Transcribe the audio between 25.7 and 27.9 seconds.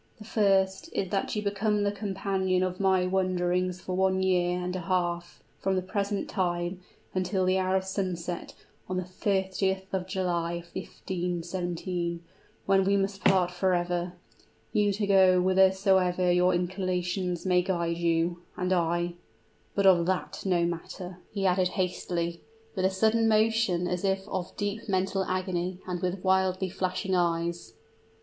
and with wildly flashing eyes.